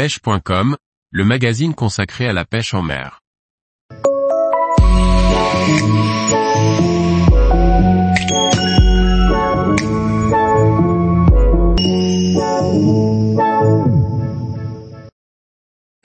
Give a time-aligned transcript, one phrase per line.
[0.00, 0.78] pêche.com,
[1.10, 3.20] le magazine consacré à la pêche en mer.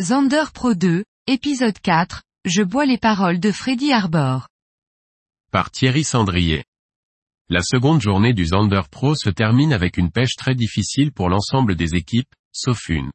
[0.02, 4.50] Zander Pro 2, épisode 4, je bois les paroles de Freddy Arbor.
[5.54, 6.66] Par Thierry Sandrier.
[7.48, 11.77] La seconde journée du Zander Pro se termine avec une pêche très difficile pour l'ensemble
[11.77, 13.09] des équipes, sauf une.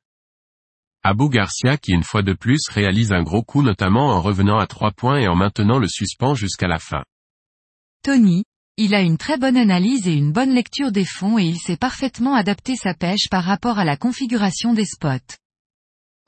[1.02, 4.66] Abou Garcia qui une fois de plus réalise un gros coup notamment en revenant à
[4.66, 7.02] trois points et en maintenant le suspens jusqu'à la fin.
[8.02, 8.44] Tony,
[8.76, 11.78] il a une très bonne analyse et une bonne lecture des fonds et il sait
[11.78, 15.36] parfaitement adapter sa pêche par rapport à la configuration des spots.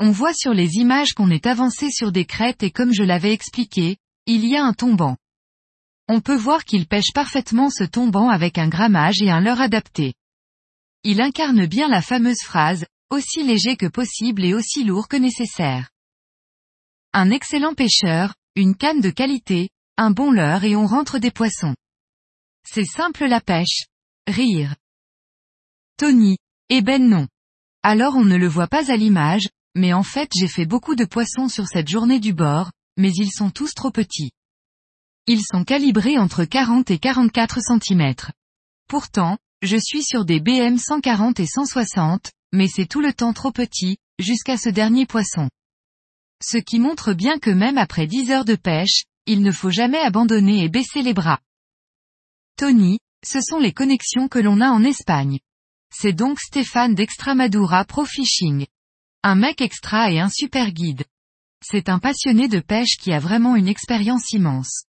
[0.01, 3.33] On voit sur les images qu'on est avancé sur des crêtes et comme je l'avais
[3.33, 5.19] expliqué, il y a un tombant.
[6.09, 10.15] On peut voir qu'il pêche parfaitement ce tombant avec un grammage et un leurre adapté.
[11.05, 15.91] Il incarne bien la fameuse phrase, aussi léger que possible et aussi lourd que nécessaire.
[17.13, 19.69] Un excellent pêcheur, une canne de qualité,
[19.99, 21.75] un bon leurre et on rentre des poissons.
[22.67, 23.85] C'est simple la pêche.
[24.27, 24.77] Rire.
[25.99, 26.39] Tony.
[26.71, 27.29] Eh ben non.
[27.83, 31.05] Alors on ne le voit pas à l'image, mais en fait j'ai fait beaucoup de
[31.05, 34.31] poissons sur cette journée du bord, mais ils sont tous trop petits.
[35.27, 38.15] Ils sont calibrés entre 40 et 44 cm.
[38.89, 43.53] Pourtant, je suis sur des BM 140 et 160, mais c'est tout le temps trop
[43.53, 45.49] petit, jusqu'à ce dernier poisson.
[46.43, 50.01] Ce qui montre bien que même après 10 heures de pêche, il ne faut jamais
[50.01, 51.41] abandonner et baisser les bras.
[52.57, 55.39] Tony, ce sont les connexions que l'on a en Espagne.
[55.95, 58.67] C'est donc Stéphane d'Extramadura Pro Fishing.
[59.23, 61.05] Un mec extra et un super guide.
[61.65, 64.85] C'est un passionné de pêche qui a vraiment une expérience immense.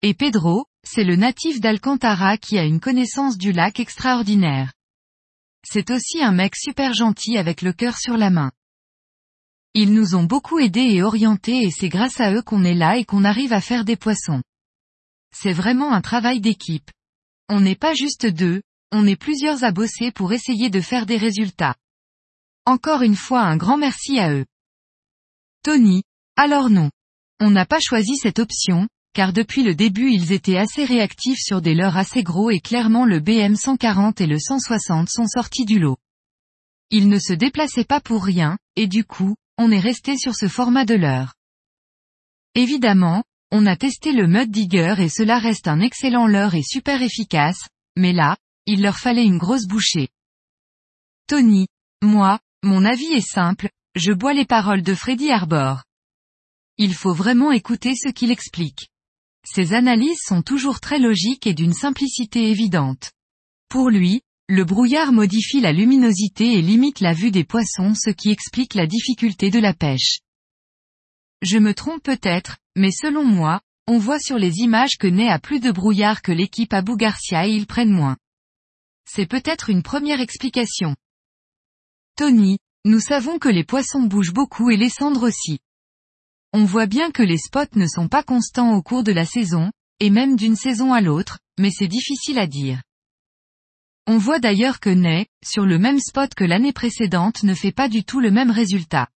[0.00, 4.72] Et Pedro, c'est le natif d'Alcantara qui a une connaissance du lac extraordinaire.
[5.64, 8.50] C'est aussi un mec super gentil avec le cœur sur la main.
[9.74, 12.96] Ils nous ont beaucoup aidés et orientés et c'est grâce à eux qu'on est là
[12.96, 14.42] et qu'on arrive à faire des poissons.
[15.32, 16.90] C'est vraiment un travail d'équipe.
[17.48, 21.16] On n'est pas juste deux, on est plusieurs à bosser pour essayer de faire des
[21.16, 21.76] résultats.
[22.64, 24.46] Encore une fois un grand merci à eux.
[25.62, 26.02] Tony,
[26.36, 26.90] alors non.
[27.38, 31.60] On n'a pas choisi cette option, car depuis le début ils étaient assez réactifs sur
[31.60, 35.78] des leurres assez gros et clairement le BM 140 et le 160 sont sortis du
[35.78, 35.98] lot.
[36.90, 40.48] Ils ne se déplaçaient pas pour rien, et du coup, on est resté sur ce
[40.48, 41.34] format de leurre.
[42.54, 43.22] Évidemment,
[43.52, 47.68] on a testé le Mud Digger et cela reste un excellent leurre et super efficace,
[47.96, 50.08] mais là, il leur fallait une grosse bouchée.
[51.26, 51.66] Tony,
[52.02, 55.82] moi, mon avis est simple, je bois les paroles de Freddy Arbor.
[56.76, 58.89] Il faut vraiment écouter ce qu'il explique.
[59.44, 63.12] Ses analyses sont toujours très logiques et d'une simplicité évidente.
[63.68, 68.30] Pour lui, le brouillard modifie la luminosité et limite la vue des poissons ce qui
[68.30, 70.20] explique la difficulté de la pêche.
[71.42, 75.38] Je me trompe peut-être, mais selon moi, on voit sur les images que naît à
[75.38, 78.16] plus de brouillard que l'équipe Abou Garcia et ils prennent moins.
[79.04, 80.94] C'est peut-être une première explication.
[82.16, 85.58] Tony, nous savons que les poissons bougent beaucoup et les cendres aussi.
[86.52, 89.70] On voit bien que les spots ne sont pas constants au cours de la saison,
[90.00, 92.82] et même d'une saison à l'autre, mais c'est difficile à dire.
[94.08, 97.88] On voit d'ailleurs que Ney, sur le même spot que l'année précédente ne fait pas
[97.88, 99.08] du tout le même résultat.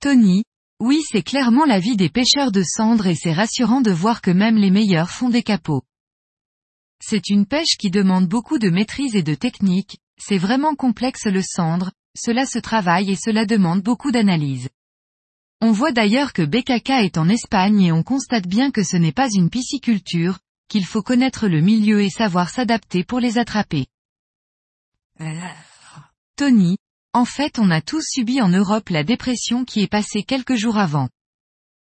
[0.00, 0.44] Tony,
[0.78, 4.56] oui c'est clairement l'avis des pêcheurs de cendres et c'est rassurant de voir que même
[4.56, 5.82] les meilleurs font des capots.
[7.00, 11.42] C'est une pêche qui demande beaucoup de maîtrise et de technique, c'est vraiment complexe le
[11.42, 14.68] cendre, cela se travaille et cela demande beaucoup d'analyse.
[15.64, 19.12] On voit d'ailleurs que BKK est en Espagne et on constate bien que ce n'est
[19.12, 23.86] pas une pisciculture, qu'il faut connaître le milieu et savoir s'adapter pour les attraper.
[26.34, 26.78] Tony,
[27.12, 30.78] en fait on a tous subi en Europe la dépression qui est passée quelques jours
[30.78, 31.08] avant.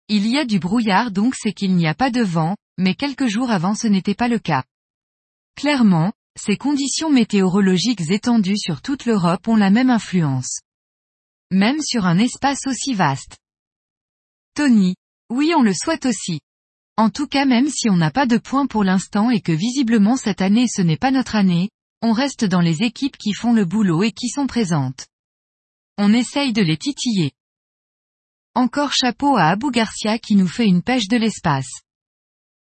[0.06, 3.26] Il y a du brouillard donc c'est qu'il n'y a pas de vent, mais quelques
[3.26, 4.62] jours avant ce n'était pas le cas.
[5.56, 10.60] Clairement, ces conditions météorologiques étendues sur toute l'Europe ont la même influence.
[11.50, 13.38] Même sur un espace aussi vaste.
[14.54, 14.94] Tony.
[15.30, 16.40] Oui on le souhaite aussi.
[16.96, 20.16] En tout cas même si on n'a pas de points pour l'instant et que visiblement
[20.16, 21.70] cette année ce n'est pas notre année,
[22.02, 25.06] on reste dans les équipes qui font le boulot et qui sont présentes.
[25.98, 27.32] On essaye de les titiller.
[28.54, 31.82] Encore chapeau à Abou Garcia qui nous fait une pêche de l'espace.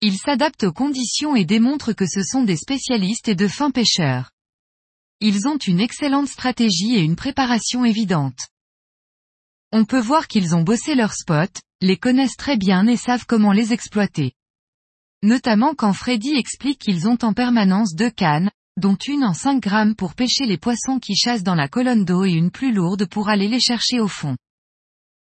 [0.01, 4.33] Il s'adapte aux conditions et démontre que ce sont des spécialistes et de fins pêcheurs.
[5.21, 8.39] Ils ont une excellente stratégie et une préparation évidente.
[9.73, 11.51] On peut voir qu'ils ont bossé leur spot,
[11.83, 14.33] les connaissent très bien et savent comment les exploiter.
[15.23, 19.95] Notamment quand Freddy explique qu'ils ont en permanence deux cannes, dont une en 5 grammes
[19.95, 23.29] pour pêcher les poissons qui chassent dans la colonne d'eau et une plus lourde pour
[23.29, 24.37] aller les chercher au fond.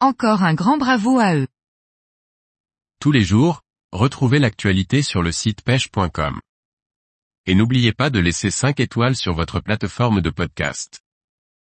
[0.00, 1.46] Encore un grand bravo à eux.
[2.98, 3.60] Tous les jours,
[3.92, 6.40] retrouvez l'actualité sur le site pêche.com.
[7.46, 11.01] Et n'oubliez pas de laisser 5 étoiles sur votre plateforme de podcast.